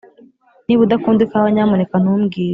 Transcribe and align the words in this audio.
niba 0.65 0.81
udakunda 0.83 1.21
ikawa, 1.23 1.47
nyamuneka 1.53 1.95
ntumbwire. 1.99 2.49